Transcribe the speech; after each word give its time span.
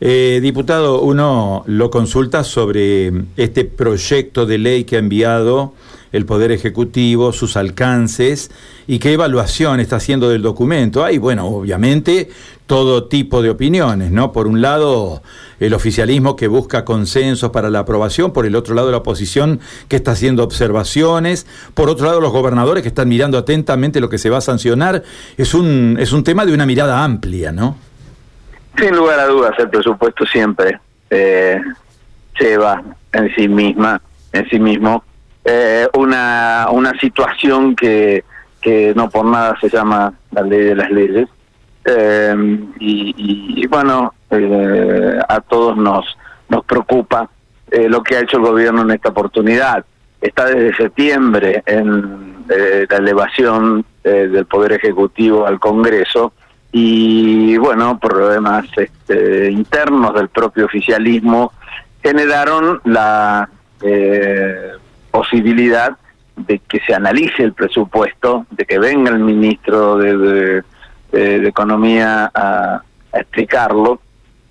Eh, 0.00 0.40
diputado, 0.40 1.02
uno 1.02 1.62
lo 1.66 1.90
consulta 1.90 2.42
sobre 2.42 3.12
este 3.36 3.66
proyecto 3.66 4.46
de 4.46 4.56
ley 4.56 4.84
que 4.84 4.96
ha 4.96 4.98
enviado 4.98 5.74
el 6.12 6.26
Poder 6.26 6.52
Ejecutivo, 6.52 7.32
sus 7.32 7.56
alcances 7.56 8.50
y 8.86 8.98
qué 8.98 9.12
evaluación 9.12 9.78
está 9.78 9.96
haciendo 9.96 10.28
del 10.28 10.42
documento. 10.42 11.04
Hay, 11.04 11.18
bueno, 11.18 11.46
obviamente 11.46 12.30
todo 12.66 13.04
tipo 13.04 13.42
de 13.42 13.50
opiniones, 13.50 14.10
¿no? 14.10 14.32
Por 14.32 14.46
un 14.46 14.60
lado, 14.60 15.22
el 15.58 15.74
oficialismo 15.74 16.34
que 16.34 16.48
busca 16.48 16.84
consensos 16.84 17.50
para 17.50 17.68
la 17.68 17.80
aprobación, 17.80 18.32
por 18.32 18.46
el 18.46 18.56
otro 18.56 18.74
lado, 18.74 18.90
la 18.90 18.98
oposición 18.98 19.60
que 19.88 19.96
está 19.96 20.12
haciendo 20.12 20.42
observaciones, 20.44 21.46
por 21.74 21.88
otro 21.90 22.06
lado, 22.06 22.20
los 22.20 22.32
gobernadores 22.32 22.82
que 22.82 22.88
están 22.88 23.08
mirando 23.08 23.38
atentamente 23.38 24.00
lo 24.00 24.08
que 24.08 24.18
se 24.18 24.30
va 24.30 24.38
a 24.38 24.40
sancionar. 24.40 25.02
Es 25.36 25.52
un, 25.52 25.96
es 26.00 26.12
un 26.12 26.24
tema 26.24 26.46
de 26.46 26.54
una 26.54 26.64
mirada 26.64 27.04
amplia, 27.04 27.52
¿no? 27.52 27.89
Sin 28.80 28.96
lugar 28.96 29.20
a 29.20 29.26
dudas, 29.26 29.52
el 29.58 29.68
presupuesto 29.68 30.24
siempre 30.24 30.80
eh, 31.10 31.60
lleva 32.40 32.82
en 33.12 33.34
sí 33.34 33.46
misma, 33.46 34.00
en 34.32 34.48
sí 34.48 34.58
mismo, 34.58 35.04
eh, 35.44 35.86
una, 35.92 36.68
una 36.70 36.98
situación 36.98 37.76
que, 37.76 38.24
que 38.58 38.94
no 38.96 39.10
por 39.10 39.26
nada 39.26 39.54
se 39.60 39.68
llama 39.68 40.14
la 40.30 40.40
ley 40.40 40.60
de 40.60 40.74
las 40.74 40.90
leyes. 40.90 41.28
Eh, 41.84 42.34
y, 42.78 43.66
bueno, 43.66 44.14
eh, 44.30 45.18
a 45.28 45.40
todos 45.40 45.76
nos, 45.76 46.16
nos 46.48 46.64
preocupa 46.64 47.28
lo 47.70 48.02
que 48.02 48.16
ha 48.16 48.20
hecho 48.20 48.38
el 48.38 48.44
gobierno 48.44 48.80
en 48.80 48.92
esta 48.92 49.10
oportunidad. 49.10 49.84
Está 50.22 50.46
desde 50.46 50.74
septiembre 50.74 51.62
en 51.66 52.46
la 52.48 52.96
elevación 52.96 53.84
del 54.02 54.46
Poder 54.46 54.72
Ejecutivo 54.72 55.46
al 55.46 55.60
Congreso 55.60 56.32
y 56.72 57.56
bueno, 57.58 57.98
problemas 57.98 58.66
este, 58.76 59.50
internos 59.50 60.14
del 60.14 60.28
propio 60.28 60.66
oficialismo 60.66 61.52
generaron 62.02 62.80
la 62.84 63.48
eh, 63.82 64.72
posibilidad 65.10 65.96
de 66.36 66.60
que 66.60 66.80
se 66.80 66.94
analice 66.94 67.42
el 67.42 67.52
presupuesto, 67.52 68.46
de 68.50 68.64
que 68.64 68.78
venga 68.78 69.10
el 69.10 69.18
ministro 69.18 69.96
de, 69.98 70.62
Economía 71.12 72.30
a, 72.32 72.82
explicarlo. 73.12 74.00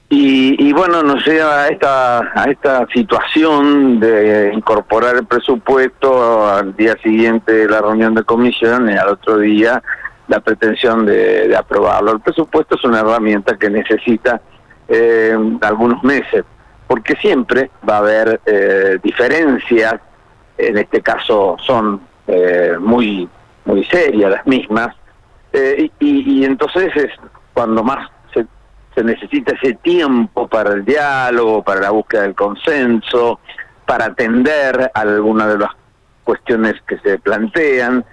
Y, 0.10 0.74
bueno, 0.74 1.04
nos 1.04 1.26
lleva 1.26 1.64
a 1.64 1.68
esta, 1.70 2.20
a 2.20 2.46
esta 2.50 2.86
situación 2.88 4.00
de 4.00 4.52
incorporar 4.54 5.16
el 5.16 5.26
presupuesto 5.26 6.50
al 6.50 6.76
día 6.76 6.98
siguiente 7.02 7.54
de 7.54 7.70
la 7.70 7.80
reunión 7.80 8.14
de 8.14 8.24
comisión 8.24 8.90
y 8.90 8.98
al 8.98 9.08
otro 9.08 9.38
día 9.38 9.82
la 10.30 10.40
pretensión 10.40 11.06
de, 11.06 11.54
aprobarlo. 11.56 12.14
El 12.14 12.22
presupuesto 12.22 12.76
es 12.76 12.84
una 12.86 13.02
herramienta 13.02 13.58
que 13.58 13.70
necesita 13.70 14.40
eh, 14.88 15.38
algunos 15.62 16.04
meses, 16.04 16.46
porque 16.88 17.16
siempre 17.16 17.70
va 17.88 17.96
a 17.96 18.00
haber 18.00 18.40
eh, 18.46 19.00
diferencias. 19.04 19.96
En 20.58 20.78
este 20.78 21.02
caso 21.02 21.58
son 21.66 22.02
eh, 22.28 22.78
muy 22.80 23.28
muy 23.66 23.84
serias 23.86 24.32
las 24.32 24.48
mismas. 24.48 24.96
Eh, 25.54 25.90
y, 26.00 26.44
entonces 26.44 26.96
es 26.96 27.12
cuando 27.54 27.84
más 27.84 28.08
se, 28.34 28.46
se, 28.94 29.04
necesita 29.04 29.54
ese 29.56 29.74
tiempo 29.76 30.48
para 30.48 30.74
el 30.74 30.86
diálogo 30.86 31.64
para 31.64 31.82
la 31.82 31.90
búsqueda 31.90 32.22
del 32.22 32.36
consenso 32.36 33.40
para 33.86 34.06
atender 34.06 34.92
algunas 34.94 35.48
de 35.48 35.58
las 35.58 35.72
cuestiones 36.24 36.76
que 36.88 37.00
se 37.00 37.18
plantean 37.18 38.06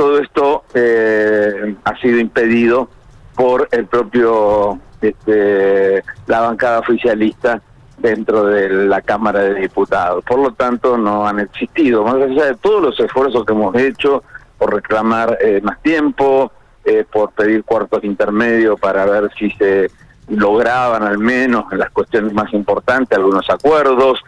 todo 0.00 0.18
esto 0.18 0.64
eh, 0.72 1.76
ha 1.84 1.94
sido 2.00 2.18
impedido 2.18 2.88
por 3.34 3.68
el 3.70 3.84
propio 3.84 4.78
este, 5.02 6.02
la 6.26 6.40
bancada 6.40 6.78
oficialista 6.78 7.60
dentro 7.98 8.46
de 8.46 8.86
la 8.86 9.02
Cámara 9.02 9.40
de 9.40 9.56
Diputados. 9.56 10.24
Por 10.24 10.38
lo 10.38 10.54
tanto, 10.54 10.96
no 10.96 11.28
han 11.28 11.38
existido, 11.40 12.02
más 12.02 12.14
allá 12.14 12.46
de 12.46 12.54
todos 12.54 12.82
los 12.82 12.98
esfuerzos 12.98 13.44
que 13.44 13.52
hemos 13.52 13.76
hecho 13.76 14.24
por 14.56 14.72
reclamar 14.72 15.36
eh, 15.38 15.60
más 15.62 15.82
tiempo, 15.82 16.50
eh, 16.86 17.04
por 17.12 17.32
pedir 17.32 17.62
cuartos 17.62 18.02
intermedios 18.02 18.80
para 18.80 19.04
ver 19.04 19.30
si 19.38 19.50
se 19.50 19.90
lograban 20.28 21.02
al 21.02 21.18
menos 21.18 21.70
en 21.72 21.78
las 21.78 21.90
cuestiones 21.90 22.32
más 22.32 22.50
importantes 22.54 23.18
algunos 23.18 23.50
acuerdos. 23.50 24.24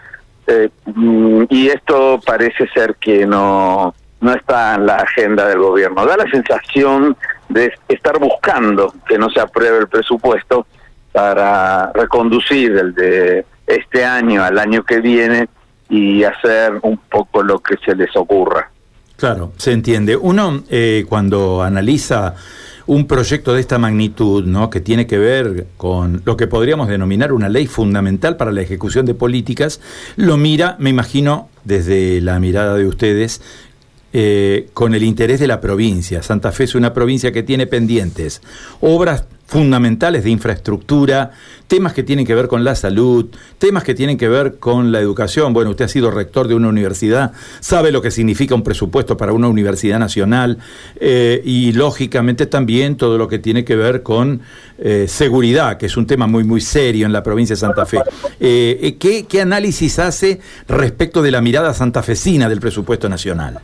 Eh, 0.46 0.68
mm, 0.84 1.44
y 1.48 1.68
esto 1.68 2.20
parece 2.26 2.68
ser 2.74 2.96
que 2.96 3.24
no, 3.24 3.94
no 4.22 4.32
está 4.32 4.76
en 4.76 4.86
la 4.86 4.96
agenda 4.96 5.48
del 5.48 5.58
gobierno. 5.58 6.06
Da 6.06 6.16
la 6.16 6.30
sensación 6.30 7.16
de 7.48 7.72
estar 7.88 8.18
buscando 8.18 8.94
que 9.06 9.18
no 9.18 9.28
se 9.30 9.40
apruebe 9.40 9.78
el 9.78 9.88
presupuesto 9.88 10.66
para 11.12 11.92
reconducir 11.92 12.72
el 12.72 12.94
de 12.94 13.44
este 13.66 14.04
año 14.04 14.42
al 14.42 14.58
año 14.58 14.84
que 14.84 15.00
viene 15.00 15.48
y 15.90 16.24
hacer 16.24 16.78
un 16.82 16.96
poco 16.96 17.42
lo 17.42 17.58
que 17.58 17.76
se 17.84 17.94
les 17.94 18.14
ocurra. 18.16 18.70
Claro, 19.16 19.52
se 19.56 19.72
entiende. 19.72 20.16
Uno 20.16 20.62
eh, 20.70 21.04
cuando 21.08 21.62
analiza 21.62 22.34
un 22.86 23.06
proyecto 23.06 23.54
de 23.54 23.60
esta 23.60 23.78
magnitud, 23.78 24.44
¿no? 24.44 24.70
que 24.70 24.80
tiene 24.80 25.06
que 25.06 25.18
ver 25.18 25.66
con 25.76 26.22
lo 26.24 26.36
que 26.36 26.46
podríamos 26.46 26.88
denominar 26.88 27.32
una 27.32 27.48
ley 27.48 27.66
fundamental 27.66 28.36
para 28.36 28.52
la 28.52 28.62
ejecución 28.62 29.06
de 29.06 29.14
políticas, 29.14 29.80
lo 30.16 30.36
mira, 30.36 30.76
me 30.78 30.90
imagino, 30.90 31.48
desde 31.64 32.20
la 32.20 32.40
mirada 32.40 32.74
de 32.74 32.86
ustedes, 32.86 33.40
eh, 34.14 34.68
con 34.74 34.94
el 34.94 35.04
interés 35.04 35.40
de 35.40 35.46
la 35.46 35.60
provincia. 35.60 36.22
Santa 36.22 36.52
Fe 36.52 36.64
es 36.64 36.74
una 36.74 36.92
provincia 36.92 37.32
que 37.32 37.42
tiene 37.42 37.66
pendientes 37.66 38.42
obras 38.80 39.24
fundamentales 39.46 40.24
de 40.24 40.30
infraestructura, 40.30 41.30
temas 41.66 41.92
que 41.92 42.02
tienen 42.02 42.26
que 42.26 42.34
ver 42.34 42.48
con 42.48 42.64
la 42.64 42.74
salud, 42.74 43.26
temas 43.58 43.84
que 43.84 43.94
tienen 43.94 44.16
que 44.16 44.28
ver 44.28 44.58
con 44.58 44.92
la 44.92 45.00
educación. 45.00 45.52
Bueno, 45.52 45.70
usted 45.70 45.86
ha 45.86 45.88
sido 45.88 46.10
rector 46.10 46.48
de 46.48 46.54
una 46.54 46.68
universidad, 46.68 47.32
sabe 47.60 47.92
lo 47.92 48.02
que 48.02 48.10
significa 48.10 48.54
un 48.54 48.62
presupuesto 48.62 49.16
para 49.16 49.32
una 49.32 49.48
universidad 49.48 49.98
nacional 49.98 50.58
eh, 51.00 51.42
y 51.44 51.72
lógicamente 51.72 52.46
también 52.46 52.96
todo 52.96 53.16
lo 53.16 53.28
que 53.28 53.38
tiene 53.38 53.64
que 53.64 53.76
ver 53.76 54.02
con 54.02 54.42
eh, 54.78 55.06
seguridad, 55.08 55.78
que 55.78 55.86
es 55.86 55.96
un 55.96 56.06
tema 56.06 56.26
muy, 56.26 56.44
muy 56.44 56.60
serio 56.60 57.06
en 57.06 57.12
la 57.12 57.22
provincia 57.22 57.54
de 57.54 57.60
Santa 57.60 57.86
Fe. 57.86 58.00
¿qué, 58.38 59.26
¿Qué 59.28 59.40
análisis 59.40 59.98
hace 59.98 60.40
respecto 60.68 61.22
de 61.22 61.30
la 61.30 61.40
mirada 61.40 61.74
santafesina 61.74 62.48
del 62.48 62.60
presupuesto 62.60 63.08
nacional? 63.08 63.60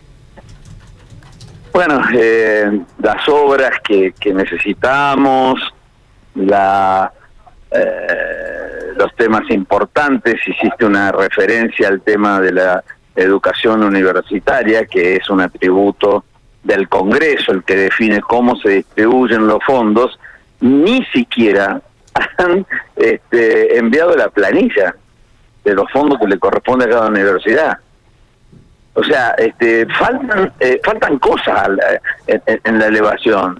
Bueno, 1.72 2.00
eh, 2.14 2.80
las 3.02 3.28
obras 3.28 3.70
que, 3.82 4.12
necesitamos, 4.34 5.60
la, 6.34 7.12
eh, 7.70 8.92
los 8.96 9.14
temas 9.14 9.48
importantes, 9.50 10.36
hiciste 10.46 10.84
una 10.84 11.12
referencia 11.12 11.88
al 11.88 12.00
tema 12.00 12.40
de 12.40 12.52
la 12.52 12.82
educación 13.14 13.82
universitaria, 13.82 14.86
que 14.86 15.16
es 15.16 15.28
un 15.30 15.40
atributo 15.40 16.24
del 16.62 16.88
Congreso, 16.88 17.52
el 17.52 17.64
que 17.64 17.76
define 17.76 18.20
cómo 18.20 18.56
se 18.56 18.70
distribuyen 18.70 19.46
los 19.46 19.62
fondos, 19.64 20.18
ni 20.60 21.04
siquiera 21.06 21.80
han 22.38 22.66
este, 22.96 23.78
enviado 23.78 24.16
la 24.16 24.28
planilla 24.28 24.94
de 25.64 25.74
los 25.74 25.90
fondos 25.90 26.18
que 26.18 26.26
le 26.26 26.38
corresponde 26.38 26.86
a 26.86 26.90
cada 26.90 27.08
universidad. 27.08 27.78
O 28.98 29.04
sea, 29.04 29.30
este, 29.38 29.86
faltan, 29.86 30.52
eh, 30.58 30.80
faltan 30.82 31.20
cosas 31.20 31.68
en, 32.26 32.78
la 32.80 32.86
elevación. 32.86 33.56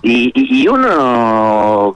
Y, 0.00 0.66
uno 0.66 1.94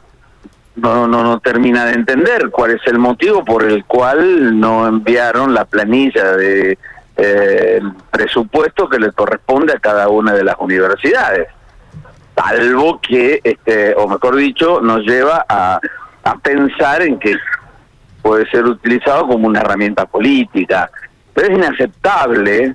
no, 0.76 1.06
no, 1.06 1.22
no 1.22 1.40
termina 1.40 1.86
de 1.86 1.94
entender 1.94 2.50
cuál 2.50 2.72
es 2.72 2.82
el 2.86 2.98
motivo 2.98 3.42
por 3.46 3.64
el 3.64 3.86
cual 3.86 4.60
no 4.60 4.86
enviaron 4.86 5.54
la 5.54 5.64
planilla 5.64 6.36
de 6.36 6.76
eh, 7.16 7.80
presupuesto 8.10 8.90
que 8.90 8.98
le 8.98 9.10
corresponde 9.12 9.72
a 9.72 9.78
cada 9.78 10.08
una 10.08 10.34
de 10.34 10.44
las 10.44 10.56
universidades. 10.58 11.48
Salvo 12.34 13.00
que, 13.00 13.40
este, 13.42 13.94
o 13.94 14.06
mejor 14.06 14.36
dicho, 14.36 14.82
nos 14.82 15.00
lleva 15.06 15.46
a, 15.48 15.80
a 16.24 16.38
pensar 16.40 17.00
en 17.00 17.18
que 17.18 17.36
puede 18.20 18.50
ser 18.50 18.66
utilizado 18.66 19.28
como 19.28 19.48
una 19.48 19.60
herramienta 19.60 20.04
política 20.04 20.90
es 21.36 21.50
inaceptable 21.50 22.74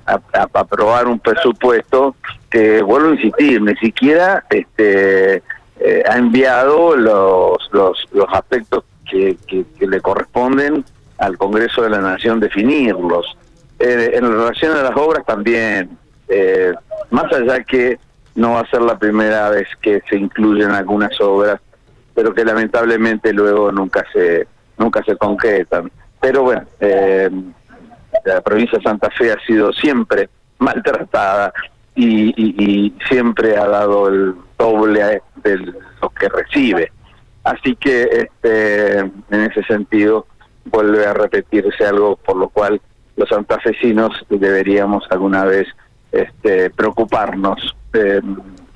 aprobar 0.52 1.06
un 1.06 1.18
presupuesto 1.18 2.16
que, 2.50 2.82
vuelvo 2.82 3.10
a 3.10 3.14
insistir, 3.14 3.60
ni 3.62 3.74
siquiera 3.76 4.44
este, 4.50 5.42
eh, 5.78 6.02
ha 6.08 6.16
enviado 6.16 6.96
los, 6.96 7.68
los, 7.72 8.08
los 8.12 8.26
aspectos 8.32 8.84
que, 9.08 9.36
que, 9.46 9.86
le 9.86 10.00
corresponden 10.00 10.84
al 11.18 11.38
Congreso 11.38 11.82
de 11.82 11.90
la 11.90 12.00
Nación 12.00 12.40
definirlos. 12.40 13.36
Eh, 13.78 14.12
en 14.14 14.30
relación 14.30 14.76
a 14.76 14.82
las 14.82 14.96
obras 14.96 15.24
también, 15.26 15.96
eh, 16.28 16.72
más 17.10 17.32
allá 17.32 17.62
que 17.62 17.98
no 18.34 18.52
va 18.52 18.60
a 18.60 18.70
ser 18.70 18.82
la 18.82 18.98
primera 18.98 19.50
vez 19.50 19.68
que 19.80 20.02
se 20.08 20.16
incluyen 20.16 20.70
algunas 20.70 21.18
obras, 21.20 21.60
pero 22.14 22.34
que 22.34 22.44
lamentablemente 22.44 23.32
luego 23.32 23.70
nunca 23.70 24.04
se 24.12 24.46
nunca 24.78 25.02
se 25.04 25.16
concretan. 25.16 25.90
Pero 26.20 26.42
bueno, 26.42 26.64
eh, 26.80 27.30
la 28.34 28.40
provincia 28.40 28.78
de 28.78 28.84
Santa 28.84 29.10
Fe 29.10 29.32
ha 29.32 29.40
sido 29.46 29.72
siempre 29.72 30.28
maltratada 30.58 31.52
y, 31.94 32.92
siempre 33.08 33.56
ha 33.56 33.66
dado 33.66 34.08
el 34.08 34.34
doble 34.58 35.22
de 35.42 35.56
lo 35.56 36.10
que 36.10 36.28
recibe. 36.28 36.92
Así 37.44 37.76
que 37.76 38.02
este, 38.02 38.98
en 38.98 39.14
ese 39.30 39.62
sentido 39.64 40.26
vuelve 40.64 41.06
a 41.06 41.14
repetirse 41.14 41.86
algo 41.86 42.16
por 42.16 42.36
lo 42.36 42.48
cual 42.48 42.80
los 43.16 43.28
santafesinos 43.28 44.26
deberíamos 44.28 45.04
alguna 45.10 45.44
vez 45.44 45.68
este, 46.12 46.70
preocuparnos 46.70 47.76
eh, 47.92 48.20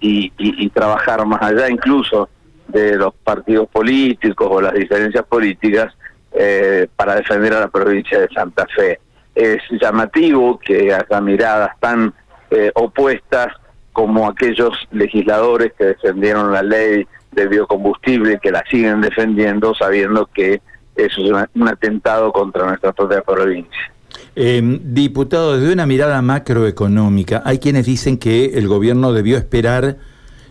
y, 0.01 0.69
trabajar 0.71 1.27
más 1.27 1.43
allá 1.43 1.69
incluso 1.69 2.29
de 2.69 2.97
los 2.97 3.13
partidos 3.15 3.69
políticos 3.69 4.49
o 4.51 4.61
las 4.61 4.73
diferencias 4.73 5.25
políticas 5.27 5.93
eh, 6.33 6.87
para 6.95 7.17
defender 7.17 7.53
a 7.55 7.61
la 7.61 7.69
provincia 7.69 8.21
de 8.21 8.29
Santa 8.29 8.67
Fe. 8.75 9.01
Es 9.35 9.59
llamativo 9.81 10.59
que 10.59 10.93
haya 10.93 11.21
miradas 11.21 11.71
tan 11.81 12.13
eh, 12.51 12.71
opuestas 12.75 13.49
como 13.93 14.29
aquellos 14.29 14.73
legisladores 14.93 15.73
que 15.77 15.85
defendieron 15.85 16.53
la 16.53 16.63
ley 16.63 17.07
de 17.33 17.47
biocombustible 17.47 18.39
que 18.43 18.51
la 18.51 18.65
siguen 18.71 19.01
defendiendo 19.01 19.75
sabiendo 19.75 20.27
que 20.27 20.61
eso 20.97 21.21
es 21.23 21.49
un 21.55 21.69
atentado 21.69 22.33
contra 22.33 22.67
nuestra 22.67 22.93
propia 22.93 23.23
provincia. 23.23 23.93
Eh, 24.37 24.61
diputado, 24.83 25.59
desde 25.59 25.73
una 25.73 25.87
mirada 25.87 26.21
macroeconómica, 26.23 27.43
hay 27.45 27.59
quienes 27.59 27.87
dicen 27.87 28.19
que 28.19 28.59
el 28.59 28.69
gobierno 28.69 29.13
debió 29.13 29.37
esperar 29.37 29.97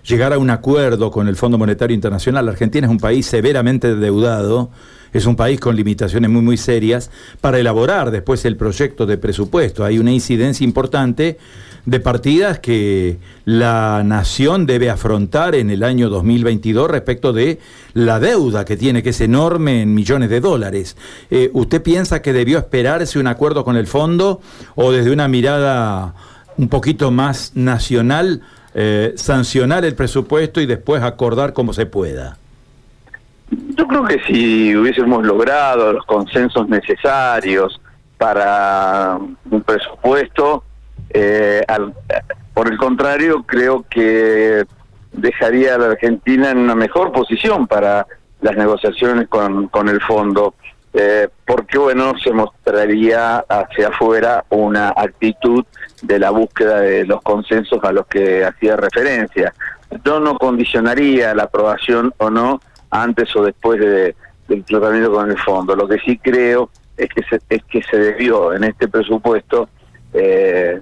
llegar 0.04 0.34
a 0.34 0.38
un 0.38 0.50
acuerdo 0.50 1.12
con 1.12 1.28
el 1.28 1.36
Fondo 1.36 1.58
Monetario 1.58 1.96
Internacional. 1.96 2.48
Argentina 2.50 2.88
es 2.88 2.92
un 2.92 3.00
país 3.00 3.26
severamente 3.26 3.90
endeudado, 3.90 4.72
es 5.14 5.26
un 5.26 5.36
país 5.36 5.60
con 5.60 5.76
limitaciones 5.76 6.30
muy, 6.30 6.42
muy 6.42 6.58
serias, 6.58 7.10
para 7.42 7.60
elaborar 7.60 8.12
después 8.12 8.46
el 8.46 8.58
proyecto 8.58 9.06
de 9.06 9.18
presupuesto. 9.18 9.84
Hay 9.84 10.00
una 10.00 10.12
incidencia 10.12 10.64
importante 10.64 11.38
de 11.86 12.00
partidas 12.00 12.60
que 12.60 13.18
la 13.46 14.04
nación 14.04 14.66
debe 14.66 14.90
afrontar 14.90 15.56
en 15.56 15.70
el 15.70 15.84
año 15.84 16.10
2022 16.10 16.90
respecto 16.90 17.34
de 17.34 17.60
la 17.94 18.20
deuda 18.20 18.66
que 18.66 18.78
tiene, 18.78 19.02
que 19.02 19.10
es 19.10 19.22
enorme 19.22 19.82
en 19.82 19.94
millones 19.94 20.30
de 20.30 20.40
dólares. 20.40 20.98
Eh, 21.32 21.50
¿Usted 21.54 21.82
piensa 21.82 22.22
que 22.22 22.34
debió 22.34 22.60
esperarse 22.60 23.18
un 23.18 23.28
acuerdo 23.28 23.64
con 23.64 23.78
el 23.78 23.88
fondo 23.88 24.42
o 24.76 24.92
desde 24.92 25.12
una 25.12 25.28
mirada 25.28 26.14
un 26.58 26.68
poquito 26.68 27.10
más 27.10 27.54
nacional 27.56 28.42
eh, 28.74 29.14
sancionar 29.16 29.86
el 29.86 29.96
presupuesto 29.96 30.62
y 30.62 30.66
después 30.66 31.02
acordar 31.04 31.54
como 31.54 31.74
se 31.74 31.86
pueda? 31.86 32.38
Yo 33.52 33.88
creo 33.88 34.04
que 34.06 34.20
si 34.28 34.76
hubiésemos 34.76 35.26
logrado 35.26 35.94
los 35.94 36.06
consensos 36.06 36.70
necesarios 36.70 37.82
para 38.18 39.18
un 39.50 39.62
presupuesto, 39.64 40.64
eh, 41.10 41.66
por 42.54 42.72
el 42.72 42.78
contrario, 42.78 43.44
creo 43.44 43.86
que 43.90 44.66
dejaría 45.12 45.76
a 45.76 45.78
la 45.78 45.88
Argentina 45.88 46.52
en 46.52 46.60
una 46.60 46.76
mejor 46.76 47.12
posición 47.12 47.68
para 47.68 48.06
las 48.42 48.56
negociaciones 48.56 49.28
con, 49.28 49.68
con 49.68 49.90
el 49.90 50.00
fondo, 50.02 50.54
eh, 50.94 51.28
porque 51.46 51.78
bueno, 51.78 52.14
se 52.24 52.32
mostraría 52.32 53.40
hacia 53.40 53.90
afuera 53.90 54.46
una 54.50 54.90
actitud 54.90 55.66
de 56.02 56.20
la 56.20 56.30
búsqueda 56.30 56.82
de 56.82 57.06
los 57.06 57.22
consensos 57.22 57.84
a 57.84 57.92
los 57.92 58.08
que 58.08 58.46
hacía 58.46 58.76
referencia. 58.76 59.54
Yo 60.04 60.20
no 60.20 60.38
condicionaría 60.38 61.34
la 61.34 61.44
aprobación 61.44 62.14
o 62.18 62.30
no 62.30 62.62
antes 62.90 63.36
o 63.36 63.44
después 63.44 63.80
de, 63.80 64.16
del 64.48 64.64
tratamiento 64.64 65.12
con 65.12 65.30
el 65.30 65.38
fondo. 65.40 65.76
Lo 65.76 65.88
que 65.88 66.00
sí 66.00 66.18
creo 66.18 66.70
es 66.98 67.10
que 67.10 67.24
se, 67.24 67.42
es 67.50 67.64
que 67.66 67.82
se 67.84 67.98
debió 67.98 68.54
en 68.54 68.66
este 68.66 68.88
presupuesto 68.88 69.70
eh, 70.14 70.82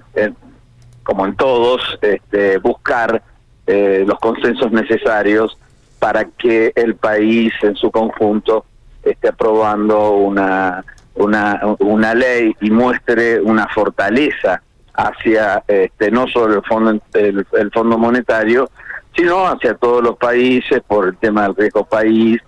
como 1.02 1.26
en 1.26 1.36
todos, 1.36 1.80
este, 2.02 2.58
buscar 2.58 3.22
eh, 3.66 4.04
los 4.06 4.18
consensos 4.18 4.70
necesarios 4.72 5.58
para 5.98 6.24
que 6.24 6.72
el 6.76 6.96
país 6.96 7.52
en 7.62 7.76
su 7.76 7.90
conjunto 7.90 8.64
esté 9.02 9.28
aprobando 9.28 10.12
una, 10.12 10.84
una, 11.14 11.60
una 11.78 12.14
ley 12.14 12.54
y 12.60 12.70
muestre 12.70 13.40
una 13.40 13.66
fortaleza 13.68 14.62
hacia 14.98 15.62
este, 15.68 16.10
no 16.10 16.26
solo 16.26 16.56
el 16.56 16.62
fondo 16.62 17.00
el, 17.14 17.46
el 17.52 17.70
fondo 17.70 17.96
monetario 17.96 18.68
sino 19.16 19.46
hacia 19.46 19.74
todos 19.74 20.02
los 20.02 20.16
países 20.16 20.82
por 20.86 21.08
el 21.08 21.16
tema 21.16 21.44
del 21.44 21.54
riesgo 21.54 21.84
país 21.84 22.40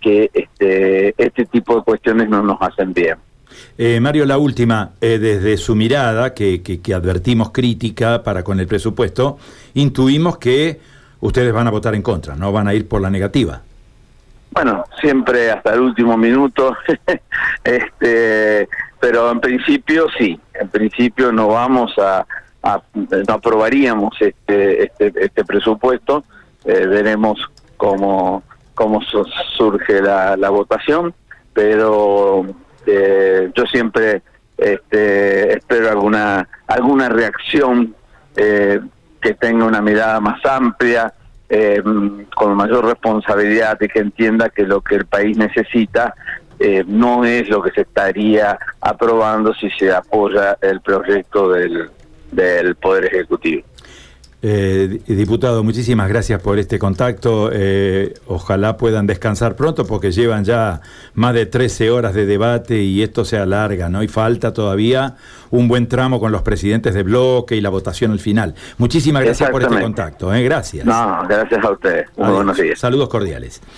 que 0.00 0.30
este 0.32 1.14
este 1.18 1.44
tipo 1.46 1.76
de 1.76 1.82
cuestiones 1.82 2.28
no 2.30 2.42
nos 2.42 2.60
hacen 2.62 2.94
bien 2.94 3.18
eh, 3.76 3.98
Mario, 4.00 4.24
la 4.26 4.38
última, 4.38 4.90
eh, 5.00 5.18
desde 5.18 5.56
su 5.56 5.74
mirada, 5.74 6.34
que, 6.34 6.62
que, 6.62 6.94
advertimos 6.94 7.50
crítica 7.50 8.22
para 8.22 8.44
con 8.44 8.60
el 8.60 8.66
presupuesto, 8.66 9.38
intuimos 9.74 10.38
que 10.38 10.80
ustedes 11.20 11.52
van 11.52 11.66
a 11.66 11.70
votar 11.70 11.94
en 11.94 12.02
contra, 12.02 12.36
no 12.36 12.52
van 12.52 12.68
a 12.68 12.74
ir 12.74 12.86
por 12.86 13.00
la 13.00 13.10
negativa. 13.10 13.62
Bueno, 14.50 14.84
siempre 15.00 15.50
hasta 15.50 15.74
el 15.74 15.80
último 15.80 16.16
minuto, 16.16 16.76
este, 17.64 18.68
pero 18.98 19.30
en 19.30 19.40
principio 19.40 20.06
sí, 20.16 20.40
en 20.54 20.68
principio 20.68 21.30
no 21.32 21.48
vamos 21.48 21.92
a, 21.98 22.26
no 22.94 23.34
aprobaríamos 23.34 24.14
este, 24.20 24.84
este, 24.84 25.12
este 25.24 25.44
presupuesto, 25.44 26.24
eh, 26.64 26.86
veremos 26.86 27.38
cómo, 27.76 28.42
cómo 28.74 29.00
surge 29.56 30.02
la, 30.02 30.36
la 30.36 30.50
votación, 30.50 31.14
pero 31.52 32.44
este, 32.88 33.50
yo 33.54 33.66
siempre 33.66 34.22
este, 34.56 35.58
espero 35.58 35.90
alguna 35.90 36.48
alguna 36.66 37.08
reacción 37.08 37.94
eh, 38.36 38.80
que 39.20 39.34
tenga 39.34 39.64
una 39.64 39.80
mirada 39.80 40.20
más 40.20 40.44
amplia, 40.44 41.12
eh, 41.48 41.82
con 42.34 42.54
mayor 42.54 42.84
responsabilidad 42.84 43.78
y 43.80 43.88
que 43.88 44.00
entienda 44.00 44.50
que 44.50 44.64
lo 44.64 44.80
que 44.80 44.96
el 44.96 45.06
país 45.06 45.36
necesita 45.36 46.14
eh, 46.60 46.84
no 46.86 47.24
es 47.24 47.48
lo 47.48 47.62
que 47.62 47.70
se 47.70 47.82
estaría 47.82 48.58
aprobando 48.80 49.54
si 49.54 49.70
se 49.70 49.92
apoya 49.92 50.58
el 50.60 50.80
proyecto 50.80 51.50
del, 51.50 51.88
del 52.32 52.74
Poder 52.74 53.06
Ejecutivo. 53.06 53.62
Eh, 54.40 55.00
diputado, 55.06 55.64
muchísimas 55.64 56.08
gracias 56.08 56.40
por 56.40 56.58
este 56.58 56.78
contacto. 56.78 57.50
Eh, 57.52 58.14
ojalá 58.26 58.76
puedan 58.76 59.06
descansar 59.06 59.56
pronto 59.56 59.84
porque 59.84 60.12
llevan 60.12 60.44
ya 60.44 60.80
más 61.14 61.34
de 61.34 61.46
13 61.46 61.90
horas 61.90 62.14
de 62.14 62.24
debate 62.24 62.82
y 62.82 63.02
esto 63.02 63.24
se 63.24 63.36
alarga, 63.36 63.88
¿no? 63.88 64.02
Y 64.02 64.08
falta 64.08 64.52
todavía 64.52 65.16
un 65.50 65.66
buen 65.66 65.88
tramo 65.88 66.20
con 66.20 66.30
los 66.30 66.42
presidentes 66.42 66.94
de 66.94 67.02
bloque 67.02 67.56
y 67.56 67.60
la 67.60 67.70
votación 67.70 68.12
al 68.12 68.20
final. 68.20 68.54
Muchísimas 68.76 69.24
gracias 69.24 69.50
por 69.50 69.62
este 69.62 69.80
contacto. 69.80 70.32
¿eh? 70.32 70.44
Gracias. 70.44 70.86
No, 70.86 71.20
gracias 71.28 71.64
a 71.64 71.72
usted. 71.72 72.06
Muy 72.16 72.30
buenos 72.30 72.56
días. 72.56 72.78
Saludos 72.78 73.08
cordiales. 73.08 73.60